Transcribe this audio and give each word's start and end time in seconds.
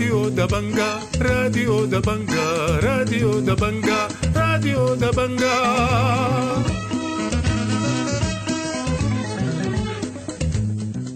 راديو 0.00 0.28
دبنجا 0.28 0.90
راديو 1.20 1.84
دبنجا 1.84 2.46
راديو 2.80 3.40
دبنجا 3.40 4.08
راديو 4.36 4.94
دبنجا 4.94 5.56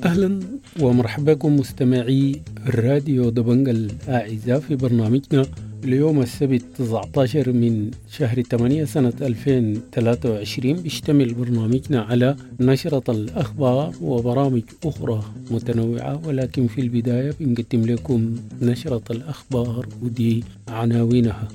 أهلا 0.04 0.40
ومرحبا 0.80 1.32
بكم 1.32 1.56
مستمعي 1.56 2.42
الراديو 2.66 3.30
دبنج 3.30 3.68
الأعزاء 3.68 4.60
في 4.60 4.76
برنامجنا 4.76 5.46
اليوم 5.84 6.20
السبت 6.22 6.62
19 6.78 7.52
من 7.52 7.90
شهر 8.10 8.42
8 8.42 8.84
سنة 8.84 9.12
2023 9.20 10.72
بيشتمل 10.72 11.34
برنامجنا 11.34 12.02
على 12.02 12.36
نشرة 12.60 13.10
الأخبار 13.10 13.94
وبرامج 14.02 14.62
أخرى 14.84 15.22
متنوعة 15.50 16.20
ولكن 16.26 16.66
في 16.66 16.80
البداية 16.80 17.34
بنقدم 17.40 17.82
لكم 17.86 18.36
نشرة 18.62 19.02
الأخبار 19.10 19.86
ودي 20.02 20.44
عناوينها. 20.68 21.48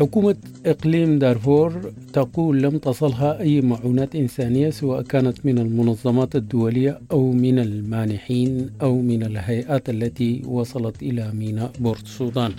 حكومة 0.00 0.36
إقليم 0.66 1.18
دارفور 1.18 1.92
تقول 2.12 2.62
لم 2.62 2.78
تصلها 2.78 3.40
أي 3.40 3.60
معونات 3.60 4.16
إنسانية 4.16 4.70
سواء 4.70 5.02
كانت 5.02 5.46
من 5.46 5.58
المنظمات 5.58 6.36
الدولية 6.36 7.00
أو 7.12 7.32
من 7.32 7.58
المانحين 7.58 8.70
أو 8.82 9.00
من 9.00 9.22
الهيئات 9.22 9.90
التي 9.90 10.42
وصلت 10.46 11.02
إلى 11.02 11.32
ميناء 11.34 11.72
بورت 11.80 12.02
السودان. 12.02 12.52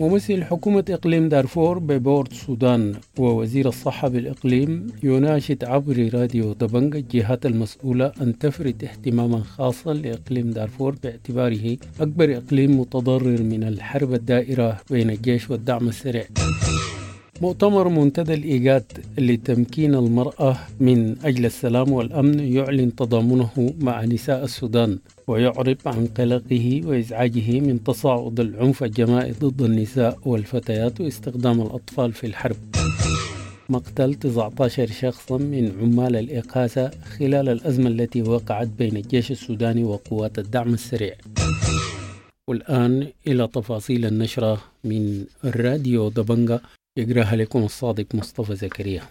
ممثل 0.00 0.44
حكومة 0.44 0.84
إقليم 0.90 1.28
دارفور 1.28 1.78
ببورت 1.78 2.32
السودان 2.32 2.94
ووزير 3.18 3.68
الصحة 3.68 4.08
بالإقليم 4.08 4.86
يناشد 5.02 5.64
عبر 5.64 6.10
راديو 6.14 6.52
دبنج 6.52 6.96
الجهات 6.96 7.46
المسؤولة 7.46 8.12
أن 8.22 8.38
تفرد 8.38 8.84
اهتماما 8.84 9.40
خاصا 9.40 9.94
لإقليم 9.94 10.50
دارفور 10.50 10.94
باعتباره 11.02 11.76
أكبر 12.00 12.36
إقليم 12.36 12.80
متضرر 12.80 13.42
من 13.42 13.64
الحرب 13.64 14.14
الدائرة 14.14 14.80
بين 14.90 15.10
الجيش 15.10 15.50
والدعم 15.50 15.88
السريع. 15.88 16.24
مؤتمر 17.40 17.88
منتدى 17.88 18.34
الإيجاد 18.34 18.84
لتمكين 19.18 19.94
المرأة 19.94 20.56
من 20.80 21.16
أجل 21.24 21.46
السلام 21.46 21.92
والأمن 21.92 22.40
يعلن 22.40 22.94
تضامنه 22.94 23.74
مع 23.80 24.04
نساء 24.04 24.44
السودان 24.44 24.98
ويعرب 25.26 25.76
عن 25.86 26.06
قلقه 26.06 26.80
وإزعاجه 26.84 27.60
من 27.60 27.84
تصاعد 27.84 28.40
العنف 28.40 28.84
الجماعي 28.84 29.32
ضد 29.32 29.62
النساء 29.62 30.18
والفتيات 30.24 31.00
واستخدام 31.00 31.60
الأطفال 31.60 32.12
في 32.12 32.26
الحرب. 32.26 32.56
مقتل 33.68 34.14
19 34.14 34.86
شخصا 34.86 35.36
من 35.38 35.72
عمال 35.80 36.16
الإقاسة 36.16 36.90
خلال 37.18 37.48
الأزمة 37.48 37.88
التي 37.88 38.22
وقعت 38.22 38.68
بين 38.78 38.96
الجيش 38.96 39.30
السوداني 39.30 39.84
وقوات 39.84 40.38
الدعم 40.38 40.74
السريع. 40.74 41.14
والآن 42.48 43.06
إلى 43.26 43.48
تفاصيل 43.48 44.06
النشرة 44.06 44.60
من 44.84 45.24
الراديو 45.44 46.08
دبنجا 46.08 46.60
يقراها 46.96 47.36
لكم 47.36 47.64
الصادق 47.64 48.14
مصطفى 48.14 48.56
زكريا؟ 48.56 49.02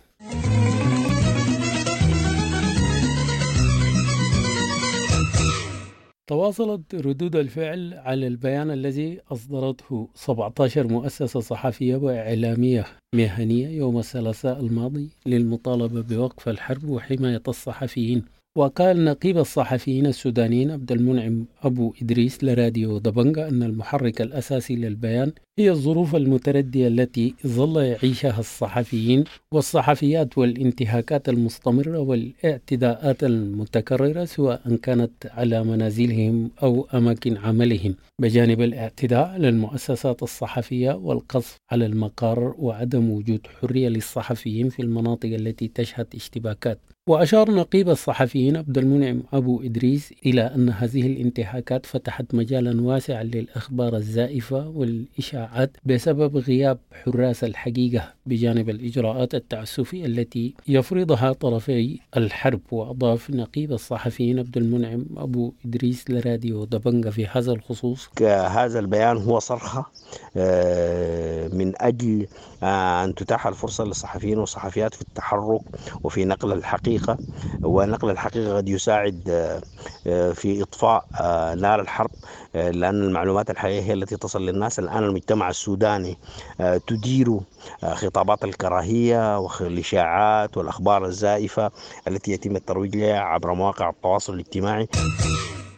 تواصلت 6.28 6.96
ردود 6.96 7.36
الفعل 7.36 7.94
على 7.94 8.28
البيان 8.28 8.72
الذي 8.72 9.20
أصدرته 9.32 10.10
17 10.16 10.88
مؤسسة 10.88 11.40
صحفية 11.40 11.96
وإعلامية 11.96 12.86
مهنية 13.16 13.68
يوم 13.68 13.98
الثلاثاء 13.98 14.60
الماضي 14.60 15.10
للمطالبة 15.26 16.02
بوقف 16.02 16.50
الحرب 16.50 16.84
وحماية 16.90 17.42
الصحفيين. 17.48 18.26
وقال 18.58 19.06
نقيب 19.06 19.38
الصحفيين 19.38 20.06
السودانيين 20.06 20.72
عبد 20.72 20.92
المنعم 20.92 21.46
أبو 21.64 21.94
إدريس 22.02 22.44
لراديو 22.44 22.98
دبنجا 22.98 23.48
أن 23.48 23.64
المحرك 23.64 24.22
الأساسي 24.22 24.76
للبيان 24.76 25.32
هي 25.60 25.72
الظروف 25.72 26.16
المتردية 26.16 26.88
التي 26.88 27.36
ظل 27.48 27.78
يعيشها 27.84 28.40
الصحفيين 28.40 29.24
والصحفيات 29.52 30.38
والانتهاكات 30.38 31.30
المستمرة 31.30 32.00
والاعتداءات 32.00 33.24
المتكررة 33.24 34.26
سواء 34.26 34.76
كانت 34.76 35.12
على 35.26 35.64
منازلهم 35.64 36.52
أو 36.64 36.88
أماكن 36.94 37.38
عملهم. 37.38 37.96
بجانب 38.22 38.62
الاعتداء 38.62 39.28
على 39.28 39.50
المؤسسات 39.50 40.24
الصحفية 40.24 40.92
والقصف 40.92 41.58
على 41.72 41.86
المقار 41.86 42.56
وعدم 42.58 43.10
وجود 43.12 43.48
حرية 43.48 43.90
للصحفيين 43.90 44.70
في 44.70 44.82
المناطق 44.82 45.30
التي 45.30 45.68
تشهد 45.68 46.08
اشتباكات. 46.16 46.80
وأشار 47.10 47.52
نقيب 47.52 47.90
الصحفيين 47.90 48.58
عبد 48.58 48.78
المنعم 48.78 49.24
أبو 49.34 49.62
إدريس 49.62 50.14
إلى 50.26 50.42
أن 50.42 50.70
هذه 50.70 51.08
الانتهاكات 51.08 51.86
فتحت 51.86 52.36
مجالا 52.36 52.82
واسعا 52.82 53.24
للأخبار 53.24 53.96
الزائفة 53.96 54.68
والإشاعات 54.68 55.78
بسبب 55.86 56.38
غياب 56.38 56.78
حراس 57.04 57.44
الحقيقة 57.44 58.14
بجانب 58.26 58.70
الإجراءات 58.70 59.36
التعسفية 59.36 60.06
التي 60.06 60.54
يفرضها 60.68 61.34
طرفي 61.34 62.00
الحرب. 62.18 62.62
وأضاف 62.72 63.30
نقيب 63.30 63.72
الصحفيين 63.72 64.40
عبد 64.40 64.58
المنعم 64.58 65.06
أبو 65.18 65.54
إدريس 65.66 66.10
لراديو 66.10 66.64
دبنجة 66.66 67.10
في 67.10 67.28
هذا 67.28 67.52
الخصوص. 67.52 68.10
هذا 68.22 68.80
البيان 68.80 69.18
هو 69.18 69.40
صرخة 69.40 69.86
من 71.56 71.74
أجل 71.78 72.28
أن 72.64 73.16
تتاح 73.16 73.48
الفرصة 73.48 73.84
للصحفيين 73.84 74.38
والصحفيات 74.38 74.94
في 74.94 75.02
التحرك 75.02 75.62
وفي 76.04 76.26
نقل 76.26 76.52
الحقيقة. 76.52 76.95
ونقل 77.64 78.10
الحقيقة 78.10 78.58
قد 78.58 78.70
يساعد 78.70 79.22
في 80.34 80.62
إطفاء 80.64 81.06
نار 81.56 81.82
الحرب 81.82 82.12
لأن 82.54 83.04
المعلومات 83.04 83.50
الحقيقية 83.50 83.82
هي 83.82 83.94
التي 83.94 84.18
تصل 84.18 84.46
للناس. 84.46 84.80
الآن 84.80 85.04
المجتمع 85.04 85.50
السوداني 85.50 86.18
تدير 86.88 87.40
خطابات 87.84 88.44
الكراهية 88.44 89.40
والإشاعات 89.40 90.58
والأخبار 90.58 91.06
الزائفة 91.06 91.72
التي 92.08 92.32
يتم 92.32 92.56
الترويج 92.56 92.96
لها 92.96 93.20
عبر 93.20 93.54
مواقع 93.54 93.90
التواصل 93.90 94.34
الاجتماعي. 94.34 94.88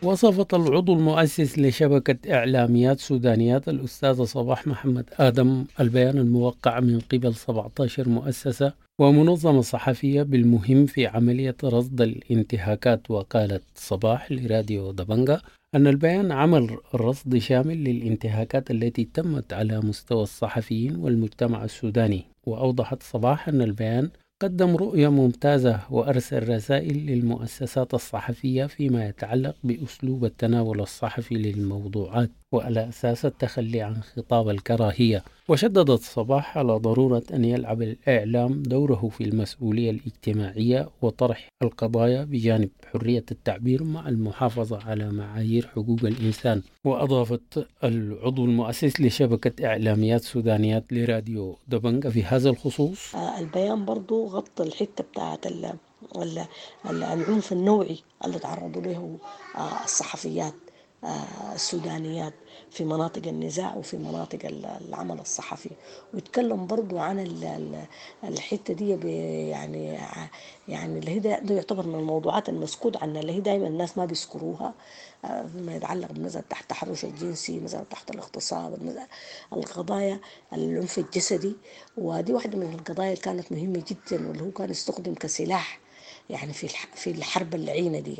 وصفت 0.03 0.53
العضو 0.53 0.93
المؤسس 0.93 1.59
لشبكة 1.59 2.33
إعلاميات 2.33 2.99
سودانيات 2.99 3.69
الأستاذ 3.69 4.23
صباح 4.23 4.67
محمد 4.67 5.09
آدم. 5.13 5.65
البيان 5.79 6.17
الموقع 6.17 6.79
من 6.79 6.99
قبل 6.99 7.35
17 7.35 8.09
مؤسسة 8.09 8.73
ومنظمة 8.99 9.61
صحفية 9.61 10.23
بالمهم 10.23 10.85
في 10.85 11.07
عملية 11.07 11.55
رصد 11.63 12.01
الانتهاكات. 12.01 13.11
وقالت 13.11 13.63
صباح 13.75 14.31
لراديو 14.31 14.91
دبنجا 14.91 15.41
أن 15.75 15.87
البيان 15.87 16.31
عمل 16.31 16.77
رصد 16.95 17.37
شامل 17.37 17.83
للانتهاكات 17.83 18.71
التي 18.71 19.09
تمت 19.13 19.53
على 19.53 19.79
مستوى 19.79 20.23
الصحفيين 20.23 20.95
والمجتمع 20.95 21.63
السوداني. 21.63 22.25
وأوضحت 22.45 23.03
صباح 23.03 23.47
أن 23.49 23.61
البيان 23.61 24.09
قدم 24.39 24.75
رؤية 24.75 25.07
ممتازة 25.07 25.81
وأرسل 25.89 26.49
رسائل 26.49 27.05
للمؤسسات 27.05 27.93
الصحفية 27.93 28.65
فيما 28.65 29.05
يتعلق 29.07 29.55
بأسلوب 29.63 30.25
التناول 30.25 30.81
الصحفي 30.81 31.35
للموضوعات. 31.35 32.31
وعلى 32.51 32.89
أساس 32.89 33.25
التخلي 33.25 33.81
عن 33.81 34.01
خطاب 34.03 34.49
الكراهية. 34.49 35.23
وشددت 35.49 36.01
صباح 36.01 36.57
على 36.57 36.73
ضرورة 36.73 37.23
أن 37.33 37.45
يلعب 37.45 37.81
الإعلام 37.81 38.63
دوره 38.63 39.09
في 39.09 39.23
المسؤولية 39.23 39.91
الاجتماعية 39.91 40.89
وطرح 41.01 41.47
القضايا 41.63 42.23
بجانب 42.23 42.69
حرية 42.93 43.25
التعبير 43.31 43.83
مع 43.83 44.09
المحافظة 44.09 44.79
على 44.85 45.11
معايير 45.11 45.67
حقوق 45.67 45.99
الإنسان. 46.03 46.61
وأضافت 46.85 47.67
العضو 47.83 48.45
المؤسس 48.45 49.01
لشبكة 49.01 49.65
إعلاميات 49.67 50.21
سودانيات 50.23 50.93
لراديو 50.93 51.57
دبنجة 51.67 52.07
في 52.07 52.23
هذا 52.23 52.50
الخصوص. 52.50 53.15
البيان 53.15 53.85
برضو 53.85 54.27
غطى 54.27 54.63
الحتة 54.63 55.03
بتاعت 55.03 55.45
العنف 56.85 57.51
النوعي 57.51 57.97
اللي 58.25 58.39
تعرضوا 58.39 58.81
له 58.81 59.17
الصحفيات. 59.83 60.53
السودانيات 61.55 62.33
في 62.71 62.83
مناطق 62.85 63.27
النزاع 63.27 63.75
وفي 63.75 63.97
مناطق 63.97 64.39
العمل 64.44 65.19
الصحفي. 65.19 65.69
ويتكلم 66.13 66.67
برضو 66.67 66.97
عن 66.97 67.19
الحتة 68.23 68.73
دي 68.73 68.89
يعني 69.49 69.99
يعني 70.67 70.99
اللي 70.99 71.11
هي 71.11 71.19
ده 71.19 71.55
يعتبر 71.55 71.88
من 71.88 71.95
الموضوعات 71.95 72.49
المسكوت 72.49 72.97
عنها 72.97 73.21
اللي 73.21 73.33
هي 73.33 73.39
دائما 73.39 73.67
الناس 73.67 73.97
ما 73.97 74.05
بيذكروها 74.05 74.73
فيما 75.23 75.75
يتعلق 75.75 76.11
مثلا 76.11 76.41
تحت 76.49 76.61
التحرش 76.61 77.05
الجنسي 77.05 77.59
مثلا 77.59 77.83
تحت 77.83 78.11
الاغتصاب 78.11 78.95
القضايا 79.53 80.19
العنف 80.53 80.97
الجسدي. 80.97 81.55
ودي 81.97 82.33
واحدة 82.33 82.57
من 82.57 82.73
القضايا 82.73 83.09
اللي 83.09 83.21
كانت 83.21 83.51
مهمة 83.51 83.83
جدا 83.88 84.27
واللي 84.27 84.43
هو 84.43 84.51
كان 84.51 84.69
يستخدم 84.69 85.13
كسلاح 85.13 85.79
يعني 86.29 86.53
في 86.53 86.67
في 86.95 87.11
الحرب 87.11 87.55
اللعينه 87.55 88.00
دي. 88.00 88.17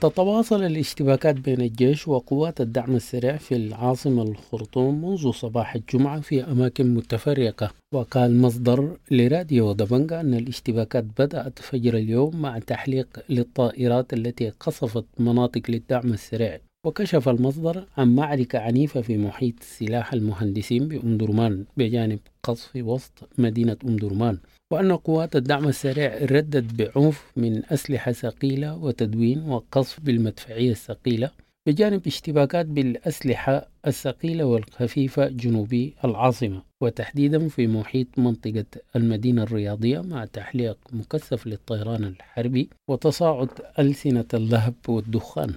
تتواصل 0.00 0.62
الاشتباكات 0.62 1.34
بين 1.34 1.60
الجيش 1.60 2.08
وقوات 2.08 2.60
الدعم 2.60 2.96
السريع 2.96 3.36
في 3.36 3.56
العاصمة 3.56 4.22
الخرطوم 4.22 5.04
منذ 5.04 5.30
صباح 5.30 5.74
الجمعة 5.74 6.20
في 6.20 6.44
أماكن 6.44 6.94
متفرقة. 6.94 7.70
وقال 7.94 8.40
مصدر 8.40 8.96
لراديو 9.10 9.72
دبنجا 9.72 10.20
أن 10.20 10.34
الاشتباكات 10.34 11.04
بدأت 11.04 11.58
فجر 11.58 11.96
اليوم 11.96 12.36
مع 12.36 12.58
تحليق 12.58 13.08
للطائرات 13.28 14.12
التي 14.12 14.50
قصفت 14.50 15.04
مناطق 15.18 15.62
للدعم 15.68 16.12
السريع. 16.12 16.60
وكشف 16.86 17.28
المصدر 17.28 17.84
عن 17.96 18.14
معركة 18.14 18.58
عنيفة 18.58 19.00
في 19.00 19.18
محيط 19.18 19.54
سلاح 19.60 20.12
المهندسين 20.12 20.88
بأم 20.88 21.16
درمان 21.16 21.64
بجانب 21.76 22.18
قصف 22.42 22.70
وسط 22.76 23.28
مدينة 23.38 23.76
أم 23.84 23.96
درمان. 23.96 24.38
وأن 24.72 24.92
قوات 24.92 25.36
الدعم 25.36 25.68
السريع 25.68 26.18
ردت 26.18 26.74
بعنف 26.74 27.32
من 27.36 27.62
أسلحة 27.72 28.12
ثقيلة 28.12 28.76
وتدوين 28.76 29.48
وقصف 29.48 30.00
بالمدفعية 30.00 30.70
الثقيلة 30.70 31.30
بجانب 31.66 32.06
اشتباكات 32.06 32.66
بالأسلحة 32.66 33.68
الثقيلة 33.86 34.44
والخفيفة 34.44 35.28
جنوبي 35.28 35.94
العاصمة. 36.04 36.62
وتحديدا 36.82 37.48
في 37.48 37.66
محيط 37.66 38.06
منطقة 38.18 38.64
المدينة 38.96 39.42
الرياضية 39.42 40.00
مع 40.00 40.24
تحليق 40.24 40.78
مكثف 40.92 41.46
للطيران 41.46 42.04
الحربي 42.04 42.68
وتصاعد 42.88 43.48
ألسنة 43.78 44.24
اللهب 44.34 44.74
والدخان. 44.88 45.54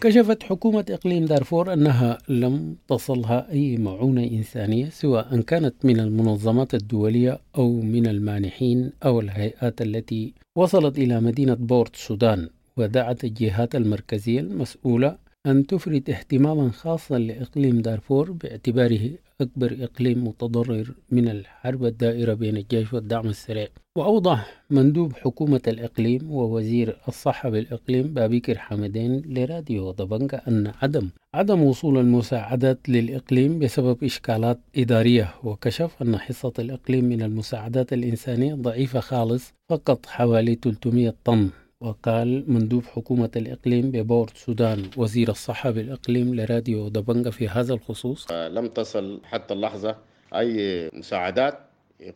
كشفت 0.00 0.42
حكومة 0.42 0.84
إقليم 0.90 1.24
دارفور 1.24 1.72
أنها 1.72 2.18
لم 2.28 2.76
تصلها 2.88 3.50
أي 3.52 3.76
معونة 3.76 4.24
إنسانية 4.24 4.88
سواء 4.88 5.40
كانت 5.40 5.74
من 5.84 6.00
المنظمات 6.00 6.74
الدولية 6.74 7.38
أو 7.58 7.80
من 7.80 8.06
المانحين 8.06 8.92
أو 9.04 9.20
الهيئات 9.20 9.82
التي 9.82 10.34
وصلت 10.56 10.98
إلى 10.98 11.20
مدينة 11.20 11.54
بورت 11.54 11.96
سودان 11.96 12.48
ودعت 12.76 13.24
الجهات 13.24 13.74
المركزية 13.76 14.40
المسؤولة 14.40 15.25
أن 15.46 15.66
تفرد 15.66 16.10
اهتماما 16.10 16.70
خاصا 16.70 17.18
لإقليم 17.18 17.80
دارفور 17.80 18.30
باعتباره 18.32 19.10
أكبر 19.40 19.76
إقليم 19.80 20.28
متضرر 20.28 20.94
من 21.10 21.28
الحرب 21.28 21.84
الدائرة 21.84 22.34
بين 22.34 22.56
الجيش 22.56 22.92
والدعم 22.92 23.26
السريع. 23.26 23.68
وأوضح 23.98 24.64
مندوب 24.70 25.12
حكومة 25.12 25.60
الإقليم 25.68 26.30
ووزير 26.30 26.96
الصحة 27.08 27.50
بالإقليم 27.50 28.14
بابيكر 28.14 28.58
حمدين 28.58 29.22
لراديو 29.26 29.92
دبنجا 29.92 30.42
أن 30.48 30.72
عدم 30.82 31.08
عدم 31.34 31.62
وصول 31.62 31.98
المساعدات 31.98 32.88
للإقليم 32.88 33.58
بسبب 33.58 34.04
إشكالات 34.04 34.58
إدارية 34.76 35.34
وكشف 35.44 36.02
أن 36.02 36.16
حصة 36.18 36.52
الإقليم 36.58 37.04
من 37.04 37.22
المساعدات 37.22 37.92
الإنسانية 37.92 38.54
ضعيفة 38.54 39.00
خالص 39.00 39.52
فقط 39.70 40.06
حوالي 40.06 40.54
300 40.54 41.14
طن. 41.24 41.50
وقال 41.80 42.44
مندوب 42.52 42.84
حكومة 42.84 43.30
الإقليم 43.36 43.90
ببورت 43.90 44.36
سودان 44.36 44.82
وزير 44.96 45.28
الصحة 45.30 45.70
بالإقليم 45.70 46.34
لراديو 46.34 46.88
دبنجا 46.88 47.30
في 47.30 47.48
هذا 47.48 47.74
الخصوص. 47.74 48.32
لم 48.32 48.66
تصل 48.66 49.20
حتى 49.24 49.54
اللحظة 49.54 49.96
أي 50.34 50.90
مساعدات 50.92 51.58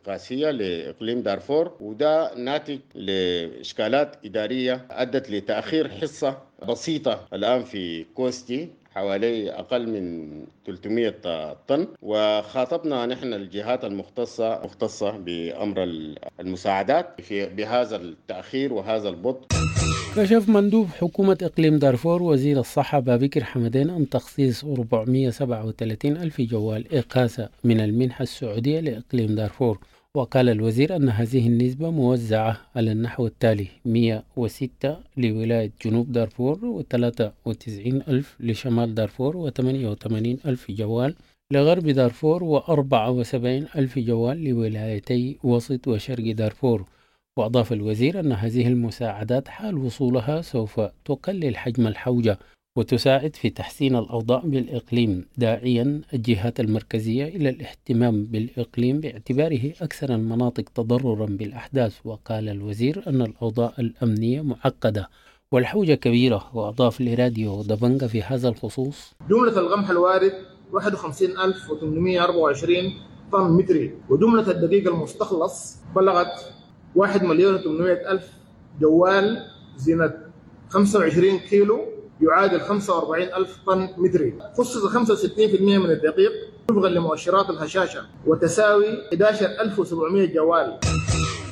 قاسية 0.05 0.51
لإقليم 0.51 1.21
دارفور 1.21 1.77
وده 1.79 2.35
ناتج 2.35 2.79
لإشكالات 2.95 4.25
إدارية 4.25 4.85
أدت 4.91 5.31
لتأخير 5.31 5.89
حصة 5.89 6.37
بسيطة 6.67 7.27
الآن 7.33 7.63
في 7.63 8.03
كوستي. 8.03 8.69
حوالي 8.95 9.51
أقل 9.51 9.87
من 9.89 10.31
300 10.65 11.53
طن. 11.67 11.87
وخاطبنا 12.01 13.05
نحن 13.05 13.33
الجهات 13.33 13.85
المختصة 13.85 14.61
مختصة 14.63 15.11
بأمر 15.11 15.83
المساعدات 16.39 17.21
في 17.21 17.45
بهذا 17.45 17.95
التأخير 17.95 18.73
وهذا 18.73 19.09
البطء. 19.09 19.47
كشف 20.15 20.49
مندوب 20.49 20.87
حكومة 20.87 21.37
إقليم 21.41 21.79
دارفور 21.79 22.23
وزير 22.23 22.59
الصحة 22.59 22.99
بابكر 22.99 23.43
حمدين 23.43 23.89
أن 23.89 24.09
تخصيص 24.09 24.63
437 24.63 26.17
ألف 26.17 26.41
جوال 26.41 26.95
إقاسة 26.95 27.49
من 27.63 27.79
المنحة 27.79 28.23
السعودية 28.23 28.79
لإقليم 28.79 29.35
دارفور. 29.35 29.79
وقال 30.17 30.49
الوزير 30.49 30.95
أن 30.95 31.09
هذه 31.09 31.47
النسبة 31.47 31.89
موزعة 31.89 32.61
على 32.75 32.91
النحو 32.91 33.25
التالي 33.27 33.67
106 33.85 34.97
لولاية 35.17 35.71
جنوب 35.85 36.11
دارفور 36.11 36.83
و93 36.83 38.09
ألف 38.09 38.37
لشمال 38.39 38.95
دارفور 38.95 39.51
و88 39.51 40.45
ألف 40.45 40.71
جوال 40.71 41.15
لغرب 41.51 41.87
دارفور 41.89 42.61
و74 42.61 43.35
ألف 43.77 43.99
جوال 43.99 44.43
لولايتي 44.43 45.37
وسط 45.43 45.87
وشرق 45.87 46.31
دارفور. 46.31 46.85
وأضاف 47.37 47.73
الوزير 47.73 48.19
أن 48.19 48.31
هذه 48.31 48.67
المساعدات 48.67 49.47
حال 49.47 49.77
وصولها 49.77 50.41
سوف 50.41 50.79
تقلل 51.05 51.57
حجم 51.57 51.87
الحوجة. 51.87 52.39
وتساعد 52.75 53.35
في 53.35 53.49
تحسين 53.49 53.95
الأوضاع 53.95 54.41
بالإقليم 54.45 55.25
داعيا 55.37 56.01
الجهات 56.13 56.59
المركزية 56.59 57.27
إلى 57.27 57.49
الاهتمام 57.49 58.25
بالإقليم 58.25 58.99
باعتباره 58.99 59.73
أكثر 59.81 60.15
المناطق 60.15 60.63
تضررا 60.75 61.25
بالأحداث. 61.25 61.95
وقال 62.05 62.49
الوزير 62.49 63.03
أن 63.07 63.21
الأوضاع 63.21 63.73
الأمنية 63.79 64.41
معقدة 64.41 65.09
والحوجة 65.51 65.93
كبيرة. 65.93 66.49
وأضاف 66.53 67.01
لراديو 67.01 67.61
دبنجا 67.61 68.07
في 68.07 68.21
هذا 68.21 68.49
الخصوص 68.49 69.13
جملة 69.29 69.59
القمح 69.59 69.89
الوارد 69.89 70.33
51824 70.73 72.93
طن 73.31 73.51
متري 73.51 73.93
وجملة 74.09 74.51
الدقيق 74.51 74.93
المستخلص 74.93 75.77
بلغت 75.95 76.53
1 76.95 77.23
مليون 77.23 77.57
و800 77.57 78.09
ألف 78.11 78.27
جوال 78.81 79.37
زينة 79.77 80.13
25 80.69 81.39
كيلو 81.39 81.79
يعادل 82.21 82.61
45 82.61 83.23
ألف 83.23 83.57
طن 83.67 83.89
متري. 83.97 84.33
خصص 84.57 84.85
65% 84.85 85.61
من 85.61 85.91
الدقيق 85.91 86.31
وفقا 86.71 86.89
لمؤشرات 86.89 87.49
الهشاشة 87.49 88.05
وتساوي 88.27 88.85
11700 89.13 90.33
جوال. 90.33 90.79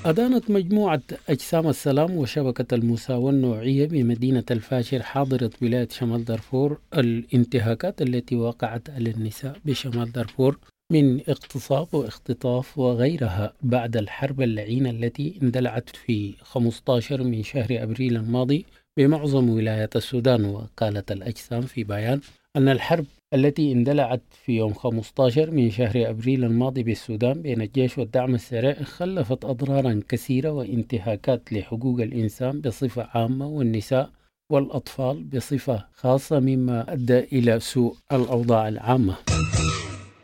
أدانت 0.06 0.52
مجموعة 0.52 1.02
أجسام 1.30 1.68
السلام 1.68 2.18
وشبكة 2.18 2.76
المساواة 2.76 3.32
النوعية 3.32 3.88
بمدينة 3.88 4.44
الفاشر 4.52 5.02
حاضرة 5.02 5.50
ولاية 5.62 5.88
شمال 5.92 6.26
دارفور 6.26 6.78
الانتهاكات 6.98 8.02
التي 8.02 8.36
وقعت 8.36 8.90
على 8.90 9.10
النساء 9.10 9.56
بشمال 9.66 10.12
دارفور 10.12 10.58
من 10.92 11.20
اغتصاب 11.30 11.88
واختطاف 11.94 12.78
وغيرها 12.78 13.54
بعد 13.62 13.98
الحرب 13.98 14.42
اللعينة 14.42 14.90
التي 14.90 15.40
اندلعت 15.44 15.90
في 15.90 16.34
15 16.42 17.24
من 17.24 17.44
شهر 17.44 17.68
أبريل 17.72 18.16
الماضي. 18.16 18.66
بمعظم 19.00 19.50
ولايات 19.50 19.96
السودان 19.96 20.46
وقالت 20.46 21.12
الأجسام 21.12 21.62
في 21.62 21.84
بيان 21.84 22.22
أن 22.56 22.70
الحرب 22.70 23.06
التي 23.34 23.72
اندلعت 23.72 24.22
في 24.46 24.52
يوم 24.58 24.74
15 24.74 25.52
من 25.52 25.72
شهر 25.72 26.10
أبريل 26.10 26.44
الماضي 26.44 26.84
بالسودان 26.84 27.42
بين 27.42 27.62
الجيش 27.62 27.98
والدعم 27.98 28.36
السريع 28.36 28.74
خلفت 28.74 29.46
أضرارا 29.46 30.02
كثيرة 30.10 30.52
وانتهاكات 30.52 31.54
لحقوق 31.54 32.02
الإنسان 32.02 32.62
بصفة 32.62 33.08
عامة 33.14 33.48
والنساء 33.48 34.10
والأطفال 34.52 35.24
بصفة 35.24 35.86
خاصة 35.94 36.40
مما 36.40 36.94
أدى 36.94 37.20
إلى 37.20 37.60
سوء 37.60 37.96
الأوضاع 38.12 38.68
العامة. 38.68 39.16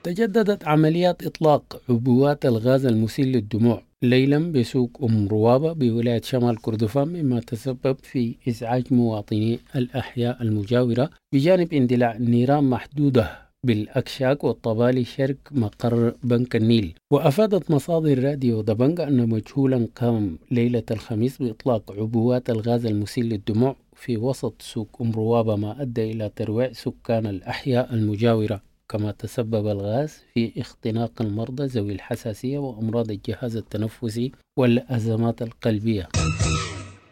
تجددت 0.03 0.67
عمليات 0.67 1.23
إطلاق 1.23 1.81
عبوات 1.89 2.45
الغاز 2.45 2.85
المسيل 2.85 3.27
للدموع 3.27 3.84
ليلا 4.03 4.51
بسوق 4.51 5.03
أم 5.03 5.27
روابة 5.27 5.73
بولاية 5.73 6.21
شمال 6.21 6.61
كردفان 6.61 7.07
مما 7.07 7.39
تسبب 7.39 7.97
في 8.03 8.35
إزعاج 8.49 8.93
مواطني 8.93 9.59
الأحياء 9.75 10.41
المجاورة 10.41 11.09
بجانب 11.33 11.73
اندلاع 11.73 12.17
نيران 12.17 12.63
محدودة 12.63 13.45
بالأكشاك 13.63 14.43
والطبالي 14.43 15.03
شرق 15.03 15.37
مقر 15.51 16.13
بنك 16.23 16.55
النيل. 16.55 16.93
وأفادت 17.11 17.71
مصادر 17.71 18.23
راديو 18.23 18.61
دبنج 18.61 19.01
أن 19.01 19.29
مجهولا 19.29 19.87
قام 19.95 20.37
ليلة 20.51 20.83
الخميس 20.91 21.37
بإطلاق 21.37 21.91
عبوات 21.91 22.49
الغاز 22.49 22.85
المسيل 22.85 23.25
للدموع 23.25 23.75
في 23.95 24.17
وسط 24.17 24.61
سوق 24.61 24.97
أم 25.01 25.11
روابة 25.11 25.55
ما 25.55 25.81
أدى 25.81 26.11
إلى 26.11 26.31
ترويع 26.35 26.71
سكان 26.73 27.25
الأحياء 27.25 27.93
المجاورة. 27.93 28.61
كما 28.89 29.11
تسبب 29.11 29.67
الغاز 29.67 30.17
في 30.33 30.61
اختناق 30.61 31.21
المرضى 31.21 31.65
ذوي 31.65 31.93
الحساسية 31.93 32.57
وأمراض 32.57 33.11
الجهاز 33.11 33.55
التنفسي 33.55 34.31
والأزمات 34.57 35.41
القلبية. 35.41 36.09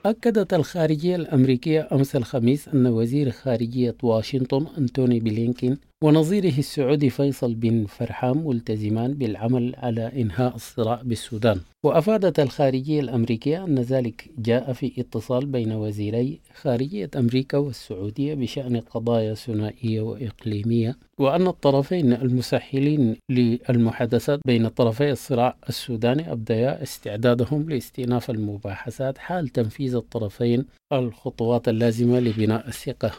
أكدت 0.06 0.54
الخارجية 0.54 1.16
الأمريكية 1.16 1.88
أمس 1.92 2.16
الخميس 2.16 2.68
أن 2.68 2.88
وزير 2.88 3.32
خارجية 3.32 3.96
واشنطن 4.04 4.68
أنتوني 4.78 5.20
بلينكين 5.20 5.78
ونظيره 6.04 6.58
السعودي 6.58 7.10
فيصل 7.10 7.54
بن 7.54 7.86
فرحان 7.86 8.38
ملتزمان 8.38 9.14
بالعمل 9.14 9.76
على 9.78 10.22
إنهاء 10.22 10.56
الصراع 10.56 11.02
بالسودان. 11.04 11.60
وأفادت 11.84 12.40
الخارجية 12.40 13.00
الأمريكية 13.00 13.64
أن 13.64 13.80
ذلك 13.80 14.30
جاء 14.38 14.74
في 14.74 14.94
اتصال 14.98 15.46
بين 15.46 15.72
وزيري 15.72 16.40
خارجية 16.62 17.10
أمريكا 17.16 17.58
والسعودية 17.58 18.34
بشأن 18.34 18.80
قضايا 18.80 19.34
ثنائية 19.34 20.02
وإقليمية 20.02 20.98
وأن 21.20 21.48
الطرفين 21.48 22.14
المسهلين 22.14 23.16
للمحادثات 23.30 24.40
بين 24.46 24.68
طرفي 24.68 25.12
الصراع 25.12 25.56
السوداني 25.70 26.32
أبديا 26.32 26.84
استعدادهم 26.84 27.70
لاستئناف 27.70 28.30
المباحثات 28.30 29.18
حال 29.18 29.48
تنفيذ 29.48 29.96
الطرفين 29.96 30.66
الخطوات 30.94 31.68
اللازمة 31.68 32.20
لبناء 32.20 32.68
الثقة. 32.68 33.12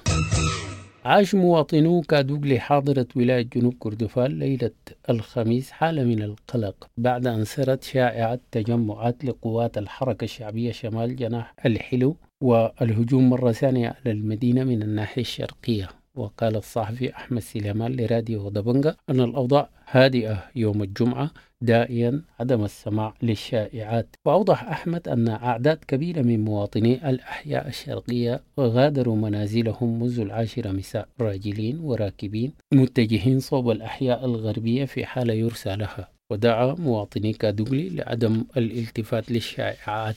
عاش 1.04 1.34
مواطنو 1.34 2.00
كادوغلي 2.00 2.60
حاضرة 2.60 3.06
ولاية 3.16 3.42
جنوب 3.42 3.74
كردفان 3.78 4.38
ليلة 4.38 4.70
الخميس 5.10 5.70
حالة 5.70 6.04
من 6.04 6.22
القلق 6.22 6.86
بعد 6.96 7.26
أن 7.26 7.44
سرت 7.44 7.82
شائعة 7.82 8.38
تجمعات 8.50 9.24
لقوات 9.24 9.78
الحركة 9.78 10.24
الشعبية 10.24 10.72
شمال 10.72 11.16
جناح 11.16 11.54
الحلو 11.66 12.16
والهجوم 12.42 13.30
مرة 13.30 13.52
ثانية 13.52 13.88
على 13.88 14.12
المدينة 14.12 14.64
من 14.64 14.82
الناحية 14.82 15.22
الشرقية. 15.22 15.88
وقال 16.14 16.56
الصحفي 16.56 17.16
أحمد 17.16 17.38
سليمان 17.38 17.92
لراديو 17.96 18.48
دبنجا 18.48 18.96
أن 19.10 19.20
الأوضاع 19.20 19.68
هادئة 19.90 20.44
يوم 20.56 20.82
الجمعة 20.82 21.30
دائيا 21.60 22.22
عدم 22.40 22.64
السماع 22.64 23.14
للشائعات. 23.22 24.16
وأوضح 24.24 24.64
أحمد 24.64 25.08
أن 25.08 25.28
أعداد 25.28 25.76
كبيرة 25.88 26.22
من 26.22 26.44
مواطني 26.44 27.10
الأحياء 27.10 27.68
الشرقية 27.68 28.40
غادروا 28.60 29.16
منازلهم 29.16 30.00
منذ 30.00 30.20
العاشرة 30.20 30.70
مساء. 30.70 31.08
راجلين 31.20 31.78
وراكبين 31.80 32.52
متجهين 32.74 33.40
صوب 33.40 33.70
الأحياء 33.70 34.24
الغربية 34.24 34.84
في 34.84 35.06
حال 35.06 35.30
يرسى 35.30 35.76
لها. 35.76 36.08
ودعا 36.30 36.74
مواطني 36.74 37.32
كادوغلي 37.32 37.88
لعدم 37.88 38.44
الالتفات 38.56 39.30
للشائعات. 39.30 40.16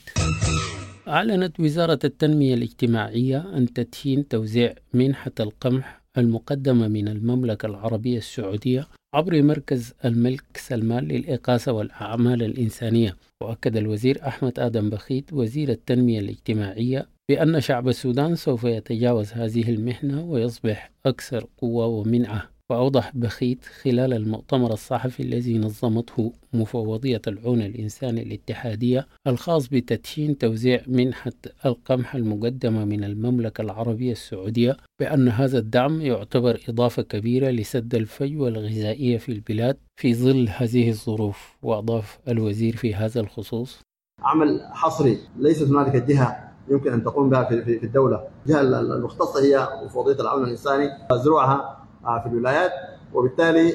أعلنت 1.08 1.60
وزارة 1.60 2.00
التنمية 2.04 2.54
الاجتماعية 2.54 3.58
أن 3.58 3.74
تدشين 3.74 4.28
توزيع 4.28 4.76
منحة 4.94 5.32
القمح 5.40 6.02
المقدمة 6.18 6.88
من 6.88 7.08
المملكة 7.08 7.66
العربية 7.66 8.18
السعودية 8.18 8.88
عبر 9.14 9.42
مركز 9.42 9.94
الملك 10.06 10.58
سلمان 10.58 11.04
للإقاسة 11.04 11.72
والأعمال 11.72 12.44
الإنسانية. 12.44 13.16
وأكد 13.44 13.78
الوزير 13.78 14.28
أحمد 14.28 14.60
آدم 14.60 14.90
بخيت 14.90 15.34
وزير 15.34 15.70
التنمية 15.70 16.20
الاجتماعية 16.20 17.08
بأن 17.30 17.62
شعب 17.62 17.88
السودان 17.88 18.36
سوف 18.36 18.64
يتجاوز 18.64 19.34
هذه 19.34 19.70
المحنة 19.70 20.24
ويصبح 20.24 20.92
أكثر 21.06 21.48
قوة 21.58 21.86
ومنعة. 21.86 22.57
وأوضح 22.72 23.12
بخيت 23.16 23.66
خلال 23.66 24.14
المؤتمر 24.14 24.74
الصحفي 24.74 25.24
الذي 25.24 25.58
نظمته 25.58 26.34
مفوضية 26.54 27.22
العون 27.28 27.62
الإنساني 27.62 28.24
الاتحادية 28.24 29.08
الخاص 29.28 29.68
بتدشين 29.68 30.38
توزيع 30.38 30.82
منحة 30.88 31.32
القمح 31.66 32.16
المقدمة 32.16 32.86
من 32.86 33.04
المملكة 33.04 33.62
العربية 33.62 34.12
السعودية 34.12 34.78
بأن 35.00 35.30
هذا 35.30 35.58
الدعم 35.58 36.02
يعتبر 36.02 36.60
إضافة 36.70 37.02
كبيرة 37.02 37.50
لسد 37.50 37.96
الفجوة 37.96 38.48
الغذائية 38.48 39.18
في 39.18 39.32
البلاد 39.32 39.78
في 40.00 40.16
ظل 40.16 40.50
هذه 40.50 40.90
الظروف. 40.90 41.58
وأضاف 41.62 42.20
الوزير 42.28 42.76
في 42.76 42.96
هذا 42.96 43.22
الخصوص 43.22 43.80
عمل 44.22 44.62
حصري 44.72 45.18
ليست 45.40 45.68
هنالك 45.68 45.96
جهة 45.96 46.54
يمكن 46.70 46.94
أن 46.94 47.04
تقوم 47.04 47.30
بها 47.30 47.44
في 47.44 47.84
الدولة. 47.84 48.28
الجهة 48.46 48.62
المختصة 48.62 49.44
هي 49.44 49.68
مفوضية 49.86 50.22
العون 50.22 50.44
الإنساني 50.44 50.90
زروعها 51.14 51.77
في 52.24 52.30
الولايات 52.30 52.72
وبالتالي 53.14 53.74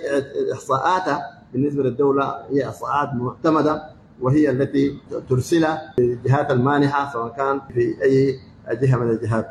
إحصاءاتها 0.53 1.19
بالنسبة 1.53 1.83
للدولة 1.83 2.25
هي 2.51 2.69
إحصاءات 2.69 3.09
معتمدة 3.15 3.83
وهي 4.21 4.51
التي 4.51 4.99
ترسلها 5.29 5.95
للجهات 5.99 6.51
المانحة 6.51 7.13
سواء 7.13 7.37
كان 7.37 7.61
في 7.75 8.03
أي 8.05 8.39
جهة 8.83 8.97
من 8.97 9.11
الجهات. 9.11 9.47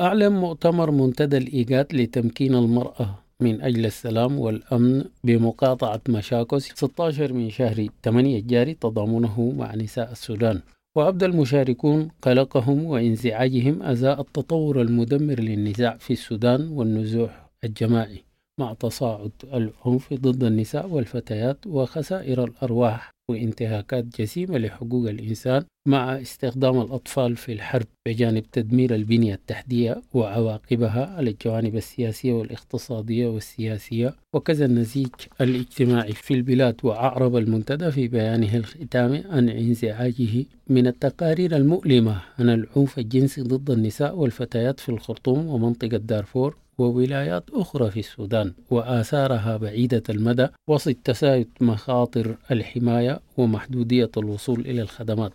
أعلن 0.00 0.32
مؤتمر 0.32 0.90
منتدى 0.90 1.36
الإيجاد 1.36 1.86
لتمكين 1.94 2.54
المرأة 2.54 3.08
من 3.40 3.60
أجل 3.62 3.86
السلام 3.86 4.38
والأمن 4.38 5.04
بمقاطعة 5.24 6.00
مشاكس 6.08 6.62
16 6.62 7.32
من 7.32 7.50
شهر 7.50 7.86
8 8.04 8.38
الجاري 8.38 8.74
تضامنه 8.74 9.54
مع 9.58 9.74
نساء 9.74 10.12
السودان 10.12 10.60
وأبدى 10.96 11.24
المشاركون 11.26 12.08
قلقهم 12.22 12.84
وإنزعاجهم 12.84 13.82
أزاء 13.82 14.20
التطور 14.20 14.80
المدمر 14.80 15.40
للنزاع 15.40 15.96
في 16.00 16.12
السودان 16.12 16.68
والنزوح 16.68 17.49
الجماعي 17.64 18.24
مع 18.60 18.72
تصاعد 18.72 19.32
العنف 19.54 20.14
ضد 20.14 20.44
النساء 20.44 20.88
والفتيات 20.88 21.66
وخسائر 21.66 22.44
الأرواح 22.44 23.10
وانتهاكات 23.30 24.04
جسيمة 24.20 24.58
لحقوق 24.58 25.08
الإنسان 25.08 25.64
مع 25.88 26.20
استخدام 26.20 26.80
الأطفال 26.80 27.36
في 27.36 27.52
الحرب 27.52 27.86
بجانب 28.08 28.42
تدمير 28.52 28.94
البنية 28.94 29.34
التحتية 29.34 30.02
وعواقبها 30.14 31.06
على 31.16 31.30
الجوانب 31.30 31.76
السياسية 31.76 32.32
والاقتصادية 32.32 33.26
والسياسية 33.26 34.14
وكذا 34.34 34.64
النسيج 34.64 35.08
الاجتماعي 35.40 36.12
في 36.12 36.34
البلاد 36.34 36.76
وأعرب 36.82 37.36
المنتدى 37.36 37.90
في 37.90 38.08
بيانه 38.08 38.56
الختامي 38.56 39.24
عن 39.30 39.48
انزعاجه 39.48 40.44
من 40.68 40.86
التقارير 40.86 41.56
المؤلمة 41.56 42.22
عن 42.38 42.50
العنف 42.50 42.98
الجنسي 42.98 43.42
ضد 43.42 43.70
النساء 43.70 44.16
والفتيات 44.16 44.80
في 44.80 44.88
الخرطوم 44.88 45.46
ومنطقة 45.46 45.96
دارفور 45.96 46.56
وولايات 46.78 47.44
أخرى 47.52 47.90
في 47.90 48.00
السودان 48.00 48.52
وآثارها 48.70 49.56
بعيدة 49.56 50.02
المدى 50.10 50.46
وسط 50.68 50.96
تسايد 51.04 51.48
مخاطر 51.60 52.36
الحماية 52.50 53.20
ومحدودية 53.36 54.10
الوصول 54.16 54.60
إلى 54.60 54.82
الخدمات. 54.82 55.32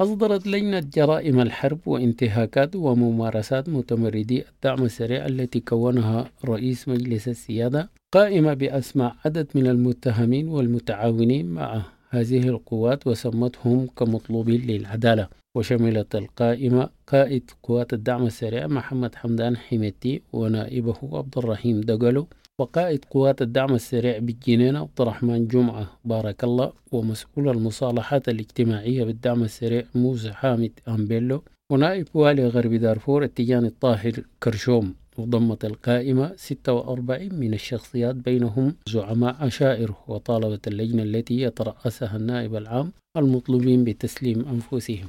أصدرت 0.00 0.46
لجنة 0.46 0.80
جرائم 0.94 1.40
الحرب 1.40 1.78
وانتهاكات 1.86 2.76
وممارسات 2.76 3.68
متمردي 3.68 4.44
الدعم 4.48 4.84
السريع 4.84 5.26
التي 5.26 5.60
كونها 5.60 6.30
رئيس 6.44 6.88
مجلس 6.88 7.28
السيادة 7.28 7.90
قائمة 8.12 8.54
بأسماء 8.54 9.16
عدد 9.24 9.46
من 9.54 9.66
المتهمين 9.66 10.48
والمتعاونين 10.48 11.46
مع 11.46 11.82
هذه 12.10 12.48
القوات 12.48 13.06
وسمتهم 13.06 13.86
كمطلوبين 13.86 14.60
للعدالة. 14.60 15.28
وشملت 15.56 16.14
القائمة 16.14 16.88
قائد 17.06 17.50
قوات 17.62 17.92
الدعم 17.92 18.26
السريع 18.26 18.66
محمد 18.66 19.14
حمدان 19.14 19.56
حميتي 19.56 20.22
ونائبه 20.32 20.96
عبد 21.12 21.38
الرحيم 21.38 21.80
دقلو 21.80 22.26
وقائد 22.60 23.04
قوات 23.04 23.42
الدعم 23.42 23.74
السريع 23.74 24.18
بالجنينة 24.18 24.78
عبد 24.78 25.00
الرحمن 25.00 25.46
جمعة 25.46 25.86
بارك 26.04 26.44
الله 26.44 26.72
ومسؤول 26.92 27.48
المصالحات 27.48 28.28
الاجتماعية 28.28 29.04
بالدعم 29.04 29.42
السريع 29.42 29.84
موسى 29.94 30.32
حامد 30.32 30.72
أمبيلو 30.88 31.42
ونائب 31.72 32.06
والي 32.14 32.46
غرب 32.46 32.74
دارفور 32.74 33.22
التجاني 33.22 33.66
الطاهر 33.66 34.12
كرشوم. 34.42 34.94
وضمت 35.18 35.64
القائمة 35.64 36.32
46 36.36 37.34
من 37.34 37.54
الشخصيات 37.54 38.14
بينهم 38.14 38.74
زعماء 38.88 39.36
عشائر 39.40 39.94
وطالبة 40.08 40.60
اللجنة 40.66 41.02
التي 41.02 41.40
يترأسها 41.40 42.16
النائب 42.16 42.56
العام 42.56 42.92
المطلوبين 43.18 43.84
بتسليم 43.84 44.44
أنفسهم. 44.48 45.08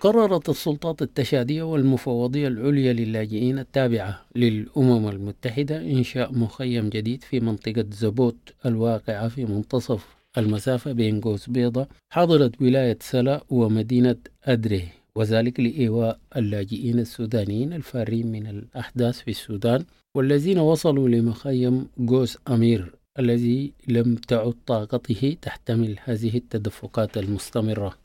قررت 0.00 0.48
السلطات 0.48 1.02
التشادية 1.02 1.62
والمفوضية 1.62 2.48
العليا 2.48 2.92
للاجئين 2.92 3.58
التابعة 3.58 4.22
للأمم 4.36 5.08
المتحدة 5.08 5.76
إنشاء 5.80 6.32
مخيم 6.32 6.88
جديد 6.88 7.24
في 7.24 7.40
منطقة 7.40 7.84
زبوت 7.92 8.36
الواقعة 8.66 9.28
في 9.28 9.44
منتصف 9.44 10.06
المسافة 10.38 10.92
بين 10.92 11.20
قوس 11.20 11.50
بيضة 11.50 11.86
حضرت 12.10 12.62
ولاية 12.62 12.98
سلا 13.00 13.44
ومدينة 13.50 14.16
أدري 14.44 14.88
وذلك 15.16 15.60
لإيواء 15.60 16.18
اللاجئين 16.36 16.98
السودانيين 16.98 17.72
الفارين 17.72 18.32
من 18.32 18.46
الأحداث 18.46 19.20
في 19.20 19.30
السودان 19.30 19.84
والذين 20.14 20.58
وصلوا 20.58 21.08
لمخيم 21.08 21.86
قوس 22.08 22.38
أمير 22.50 22.94
الذي 23.18 23.72
لم 23.88 24.14
تعد 24.14 24.54
طاقته 24.66 25.36
تحتمل 25.42 25.96
هذه 26.04 26.36
التدفقات 26.36 27.18
المستمرة. 27.18 27.98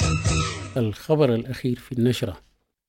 الخبر 0.77 1.35
الأخير 1.35 1.75
في 1.75 1.91
النشرة. 1.91 2.37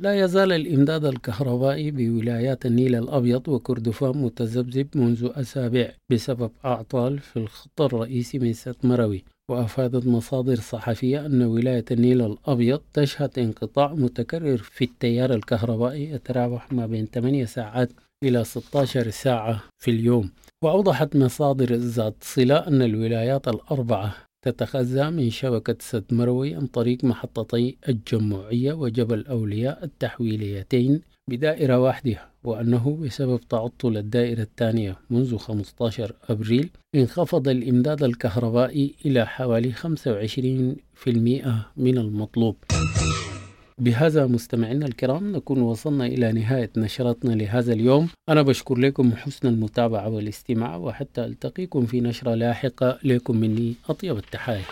لا 0.02 0.20
يزال 0.24 0.52
الإمداد 0.52 1.04
الكهربائي 1.04 1.90
بولايات 1.90 2.66
النيل 2.66 2.94
الأبيض 2.94 3.48
وكردفان 3.48 4.22
متذبذب 4.22 4.88
منذ 4.94 5.30
أسابيع 5.34 5.92
بسبب 6.12 6.50
أعطال 6.64 7.18
في 7.18 7.36
الخط 7.36 7.80
الرئيسي 7.80 8.38
من 8.38 8.52
ست 8.52 8.84
مروي. 8.84 9.24
وأفادت 9.50 10.06
مصادر 10.06 10.56
صحفية 10.56 11.26
أن 11.26 11.42
ولاية 11.42 11.84
النيل 11.90 12.22
الأبيض 12.22 12.80
تشهد 12.92 13.38
انقطاع 13.38 13.94
متكرر 13.94 14.56
في 14.56 14.84
التيار 14.84 15.34
الكهربائي 15.34 16.10
يتراوح 16.10 16.72
ما 16.72 16.86
بين 16.86 17.06
8 17.06 17.44
ساعات 17.44 17.92
إلى 18.24 18.44
16 18.44 19.10
ساعة 19.10 19.62
في 19.78 19.90
اليوم. 19.90 20.30
وأوضحت 20.64 21.16
مصادر 21.16 21.74
ذات 21.74 22.14
صلة 22.20 22.56
أن 22.56 22.82
الولايات 22.82 23.48
الأربعة 23.48 24.14
تتخذى 24.44 25.10
من 25.10 25.30
شبكة 25.30 25.76
سد 25.80 26.04
مروي 26.10 26.54
عن 26.54 26.66
طريق 26.66 27.04
محطتي 27.04 27.76
الجموعية 27.88 28.72
وجبل 28.72 29.26
أولياء 29.26 29.84
التحويليتين 29.84 31.00
بدائرة 31.30 31.78
واحدة 31.78 32.18
وأنه 32.44 32.98
بسبب 33.02 33.40
تعطل 33.40 33.96
الدائرة 33.96 34.40
الثانية 34.42 34.96
منذ 35.10 35.36
15 35.36 36.12
أبريل 36.28 36.70
انخفض 36.94 37.48
الإمداد 37.48 38.02
الكهربائي 38.02 38.94
إلى 39.06 39.26
حوالي 39.26 39.72
25% 39.72 39.78
من 41.76 41.98
المطلوب. 41.98 42.56
بهذا 43.80 44.26
مستمعينا 44.26 44.86
الكرام 44.86 45.32
نكون 45.32 45.60
وصلنا 45.60 46.06
إلى 46.06 46.32
نهاية 46.32 46.70
نشرتنا 46.76 47.32
لهذا 47.32 47.72
اليوم. 47.72 48.08
أنا 48.28 48.42
بشكر 48.42 48.78
لكم 48.78 49.12
حسن 49.12 49.48
المتابعة 49.48 50.08
والاستماع 50.08 50.76
وحتى 50.76 51.24
ألتقيكم 51.24 51.86
في 51.86 52.00
نشرة 52.00 52.34
لاحقة. 52.34 52.98
لكم 53.04 53.36
مني 53.36 53.74
أطيب 53.88 54.16
التحايا. 54.16 54.64